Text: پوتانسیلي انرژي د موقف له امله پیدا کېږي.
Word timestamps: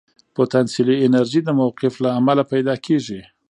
پوتانسیلي 0.37 0.95
انرژي 1.05 1.39
د 1.43 1.49
موقف 1.59 1.93
له 2.03 2.09
امله 2.19 2.43
پیدا 2.51 2.75
کېږي. 2.85 3.21